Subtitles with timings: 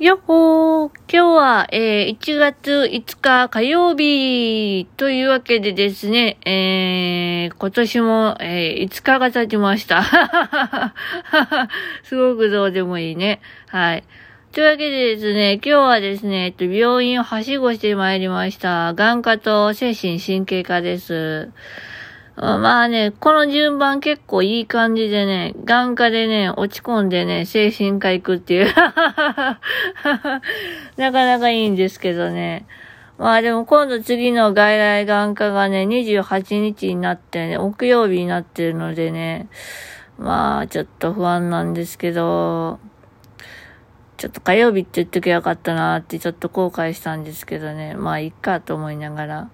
[0.00, 10.02] よっほー今日は、えー、1月5日火曜日というわけでですね、えー、今年も、えー、5日が経ちました。
[12.02, 13.40] すごくどうでもいいね。
[13.68, 14.02] はい。
[14.50, 18.94] というわけでですね、今日はですね、えっと、病院をはしごしてまいりました。
[18.94, 21.50] 眼科と精神神経科です。
[22.36, 32.66] まあね、この順番結構いい感じでね、眼科でね、落ち込んでね、精神科行くっていう なかなかいいんですけどね。
[33.18, 39.46] まあでも今度次の外来眼科がね、28日になってね、木曜日になってるのでね、
[40.18, 42.80] まあちょっと不安なんですけど、
[44.16, 49.50] ちょっと火曜日って言っときゃよかったなってちょっと後悔したんですけどね、まあいっかと思いながら。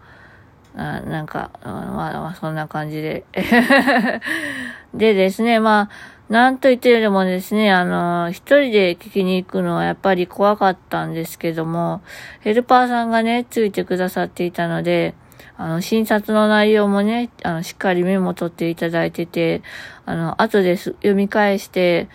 [0.77, 3.25] あなんか、まあ、そんな感じで。
[4.95, 12.03] でですね、まあ、なんと言ってよりもですね、あの、一人で聞きに行くのはやっぱり怖かったんですけども、
[12.41, 15.15] ヘルパーさんがね、ついてくださっていたので、
[15.57, 19.63] あの、診察の内容もね、あの、しっかりメモ取っていただいてて、
[20.07, 22.09] あの、後です読み返して、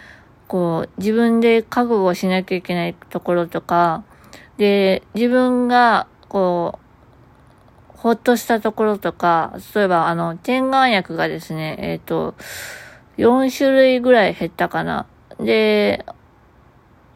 [0.47, 4.03] こう、自分で覚悟しなきゃいけないところとか、
[4.57, 6.84] で、自分が、こう、
[7.97, 12.35] ほっとしたところとか、例えばあの、点眼薬がですね、えっ、ー、と、
[13.17, 15.05] 4種類ぐらい減ったかな。
[15.39, 16.05] で、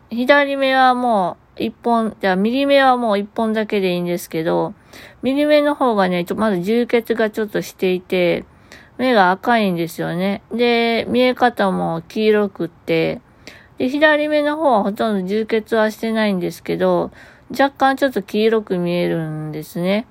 [0.09, 4.73] 左目はもう1本、じゃあ右目はもう1本だけでいいんですけど、
[5.21, 8.45] 右目の方がね、ちょまず充血がちょっとしていて、
[8.97, 10.41] 目が赤いんですよね。
[10.51, 13.21] で、見え方も黄色くって、
[13.77, 17.11] で、左目の方はほとんど充血はしてないんですけど、
[17.51, 20.05] 若干ちょっと黄色く見えるんですね。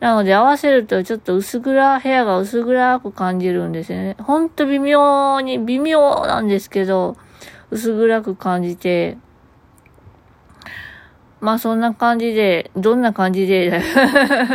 [0.00, 4.16] なので合わせるとちょっと薄暗、部屋が薄暗く感じるんですよね。
[4.20, 7.16] ほんと微妙に、微妙なんですけど、
[7.70, 9.16] 薄暗く感じて、
[11.40, 13.82] まあそんな感じで、どんな感じで、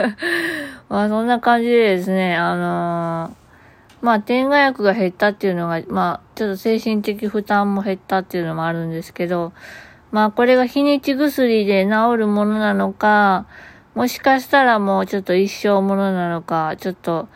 [0.89, 3.31] まあそんな感じでですね、あのー、
[4.01, 9.53] まあ点眼薬が減ったっていうのが、まあちょっと精神的負担も減ったっていうのもあるんですけど、
[10.11, 13.45] まあこれが日にち薬で治るものなのか、
[13.99, 17.27] もしかしたらもうちょっと一生ものなのか、ちょっと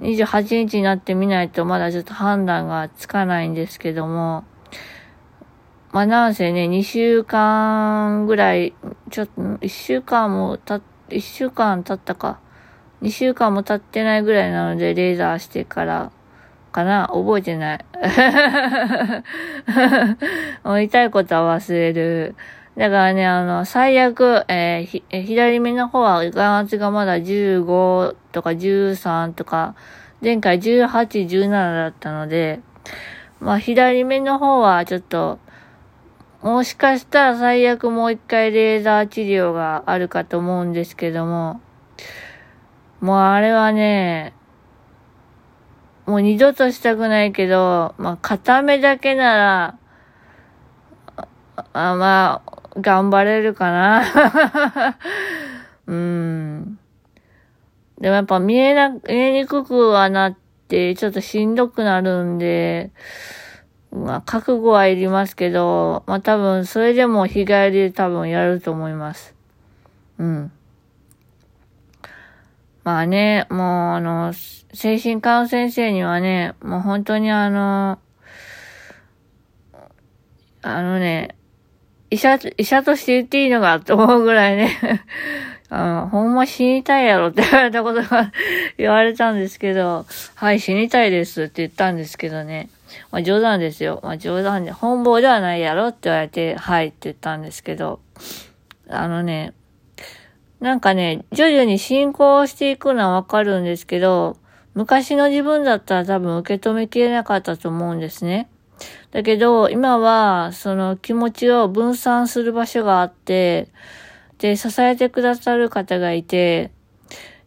[0.00, 4.42] 28日になってみないとまだちょっと判断がつかないんですけども、
[5.92, 8.74] まあなんせね、2週間ぐらい、
[9.10, 10.80] ちょっと、1週間もた、
[11.10, 12.40] 1週間経ったか。
[13.02, 16.10] 2週間も経ってないぐらいなので、レーザーしてから
[16.72, 17.84] かな覚えてない。
[20.64, 22.34] もう痛いことは忘れる。
[22.78, 29.74] だからね、あの、最悪、えー、え左目の方は眼圧がまだ15とか13とか、
[30.22, 30.86] 前回18、
[31.26, 32.60] 17だったので、
[33.40, 35.40] まあ左目の方はちょっと、
[36.40, 41.60] もしかしたら最悪もう一回レーザー治療があるかと思うんですけども、
[43.00, 44.34] もうあれはね、
[46.06, 49.78] もう二度としたくないけど、まあ片目だけなら、
[51.72, 52.47] あまあ、
[52.80, 54.96] 頑張れるかな。
[55.86, 56.78] うん。
[58.00, 60.36] でもやっぱ見えな、見えにくくはなっ
[60.68, 62.90] て、ちょっとしんどくなるんで、
[63.90, 69.34] まあ、覚悟はいりますけど、まあ多分、それでも日帰りで多分やると思います。
[70.18, 70.52] うん。
[72.84, 73.60] まあね、もう
[73.94, 74.32] あの、
[74.72, 77.98] 精神科の先生にはね、もう本当にあの、
[80.62, 81.34] あのね、
[82.10, 85.04] 医者、医者として言っていいのかと思うぐらいね
[85.70, 88.32] あの、ほんま死にたいやろって言われたことが
[88.78, 92.70] 言われたんですけど、はい、死にたいですって言ったんですけどね。
[93.10, 94.00] まあ冗談ですよ。
[94.02, 98.00] まあ冗談で、本望ではないやろって言われて、はいって言ったんですけど、
[98.88, 99.52] あのね、
[100.60, 104.38] なんかね、徐々に進行していくのはわかるんですけど、
[104.74, 108.48] 昔の自分だったら多分受け止めきれなかったと思うんですね。
[109.10, 113.68] だけど、今は、その気持ちを分散する場所があって、
[114.38, 116.70] で、支えてくださる方がいて、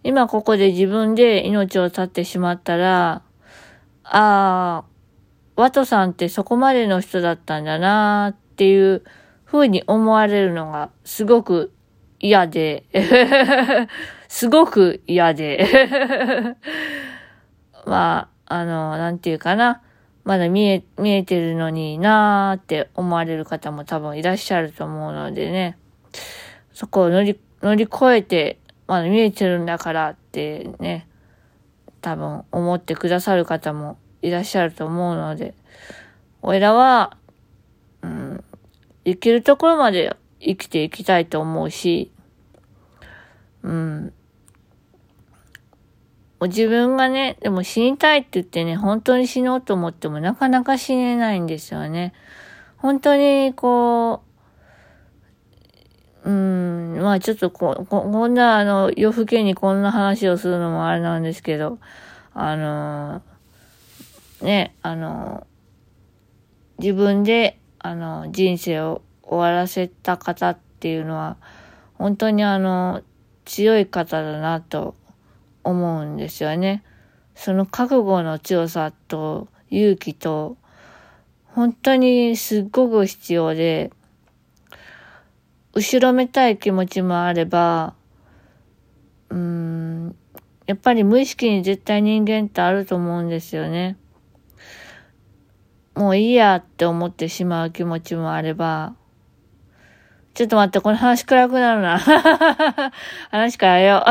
[0.04, 3.22] 今ここで自分で命を絶ってしまったら、
[4.04, 4.84] ああ、
[5.56, 9.04] ワトさんってそこまでの人だったんだなっていう
[9.46, 11.72] 風に思われるのがすごく
[12.20, 12.86] 嫌で、
[14.28, 16.58] すごく嫌で、
[17.86, 19.82] まあ、あの、なんていうかな。
[20.24, 25.78] まだ見え、見えてるのになーって思われる方も多分いらっしゃると思うのでね、
[26.74, 31.08] そこを乗り、乗り越えて、まだ見えてるんだからってね、
[32.02, 35.54] 多分思ってくださる方もいらっしゃると思うので、
[36.42, 37.18] 俺らは、
[38.02, 38.44] うん、
[39.06, 42.12] 行けるところまで生きていきたいと思うし、
[43.64, 44.14] うん。
[46.46, 52.14] う自分がね、でも死にたいって言ってね、本当に死のうと思ってもなかなか死ねないんですよね。
[52.78, 54.24] 本当にこ
[56.24, 61.80] う、うん、まあちょっとこ、ここんなあの夜更けにこんな話をするのもあれなんですけど、
[62.34, 63.22] あの
[64.42, 65.46] ね、あの
[66.82, 71.38] 自分で、あの、人生を終わらせた方っていうのは、
[71.94, 73.04] 本当にあの、
[73.46, 74.96] 強い方だなと
[75.64, 76.84] 思うんですよね。
[77.36, 80.58] その覚悟の強さと勇気と、
[81.46, 83.92] 本当にすっごく必要で、
[85.74, 87.94] 後ろめたい気持ちもあれば、
[89.30, 90.16] うん、
[90.66, 93.98] やっぱり無意識に絶対人間ってあると思うんですよね。
[95.96, 98.96] もういいやって思ってしまう気持ちもあれば、
[100.34, 102.00] ちょっと待って、この話暗くなるな。
[103.32, 104.10] 話変えよう。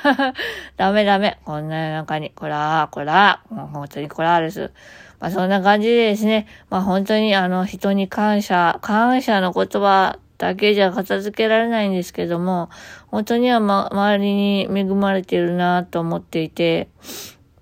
[0.78, 1.38] ダメダメ。
[1.44, 3.54] こんな夜中に、こらー、こらー。
[3.54, 4.72] もう本当にこらーです。
[5.20, 6.46] まあそんな感じでですね。
[6.70, 12.70] まあ本当にあの人に感謝、感謝の言葉だけじゃ片付けられないんですけども、
[13.08, 16.88] 本当にはま、周りに恵まれてるなと思っていて、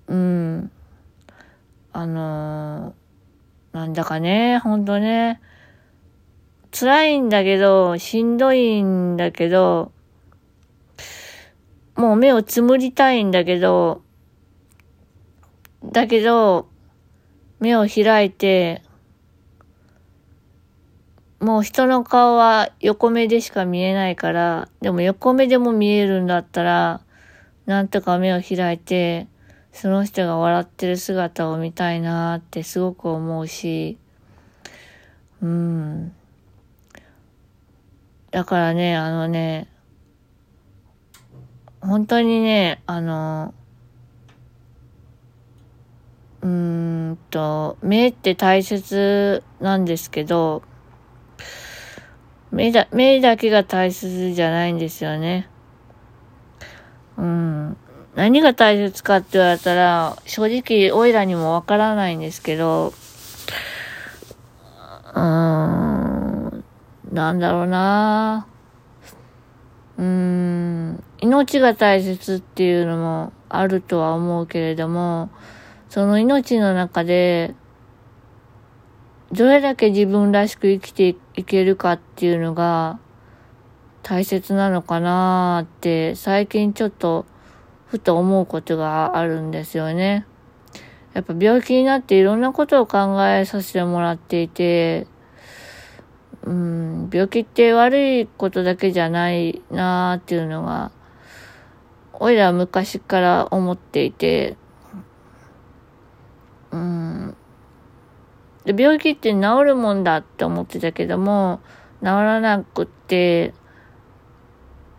[0.07, 0.71] うん。
[1.91, 5.41] あのー、なんだかね、ほんとね、
[6.73, 9.91] 辛いんだけど、しんどいんだけど、
[11.95, 14.01] もう目をつむりたいんだけど、
[15.85, 16.67] だけど、
[17.59, 18.81] 目を開いて、
[21.39, 27.01] もう人の顔は横目でしか見えないから、でも横目でも見えるんだったら、
[27.67, 29.27] なんとか目を開いて、
[29.71, 33.99] その人が笑ってる姿を見たいなーってすごく思うし、
[35.39, 36.13] うん。
[38.33, 39.67] だからね、あのね、
[41.81, 43.53] 本当にね、あの、
[46.41, 46.49] うー
[47.11, 50.63] んと、目って大切なんですけど、
[52.49, 55.47] 目だ、目だけが大切じゃないんですよね。
[57.17, 57.77] うん。
[58.15, 62.95] 何が大切かって言われたら、正直、オイラにもわからないんですけど、
[65.13, 65.52] うん。
[67.13, 68.47] なんだろうな
[69.99, 75.29] うーん、命が大切っていうのもあるとは思うけれども、
[75.89, 77.53] その命の中で、
[79.31, 82.99] どれだけ自分らしく生きていけるかっていうのが
[84.01, 87.25] 大切なのかなーって最近ちょっと
[87.85, 90.25] ふと思うことがあるんですよね。
[91.13, 95.05] やっぱ病気になっていろんなことを考えさせてもらっていて、
[96.45, 100.91] うん、病気って悪いことだけじゃないなーっていうのが、
[102.13, 104.57] おいら昔から思っていて、
[106.71, 107.35] うん、
[108.65, 111.61] で病気って治るもんだって思ってたけども、
[111.99, 113.53] 治らなくって、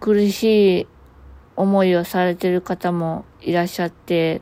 [0.01, 0.87] 苦しい
[1.57, 4.41] 思いをされてる方もいらっしゃって、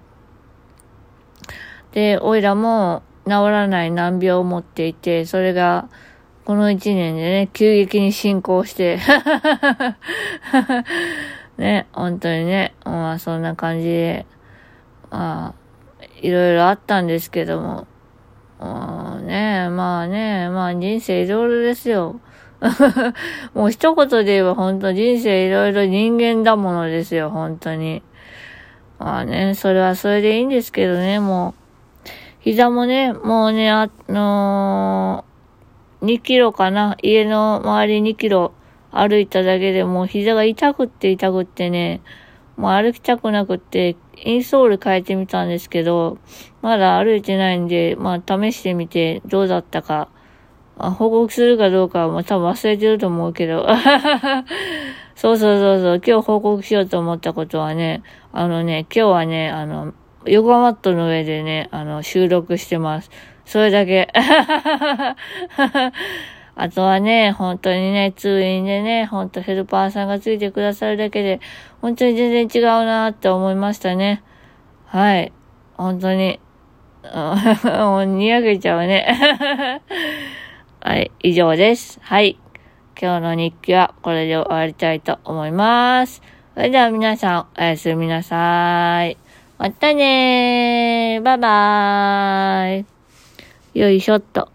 [1.93, 5.89] で、おいらも治らない難病を持っていて、それが
[6.45, 8.99] この一年でね、急激に進行して
[11.57, 14.27] ね、本当にね、まあそんな感じで、
[15.11, 17.87] まあ、いろいろあったんですけども、
[18.59, 22.19] まあね、まあね、まあ人生いろいろですよ。
[23.55, 28.03] もう一言で言えば本当人生いろいろ人間だものですよ、本当に。
[28.99, 31.55] まあね、それはそれでいいんですけどね、もう。
[32.41, 35.32] 膝もね、もうね、あのー
[36.03, 38.53] 2キロかな家の周り2キロ
[38.91, 42.03] 歩いただけでもう膝が痛くって痛くってね、
[42.57, 46.19] もう歩きたくなくって、インソール変えてみたんですけど、
[46.61, 50.09] まだ歩いてないんで、まあ試してみてどうだったか、
[50.77, 53.67] あ報告するかどうかはもう多分忘れてると思うけど。
[55.15, 59.95] そうそうそうそう、今日報告しようと思ったことはね、あのね、今日はね、あの、
[60.27, 63.11] ヨガマットの上でね、あの、収録してます。
[63.45, 64.09] それだけ。
[66.55, 71.41] あとはね、本当にね、通院でね、本当ヘルパーさんがついてくださるだけで、
[71.81, 74.23] 本当に全然違うなって思いましたね。
[74.87, 75.33] はい。
[75.77, 76.39] 本当に。
[77.65, 79.81] もう、にやけちゃうね。
[80.85, 81.99] はい、以上です。
[82.03, 82.39] はい。
[83.01, 86.23] 今日の日記はこれで終わりたいと思います。
[86.55, 89.17] それでは皆さん、おやすみなさい。
[89.59, 91.23] またねー。
[91.23, 92.92] バイバーイ。
[93.75, 94.52] よいしょっと。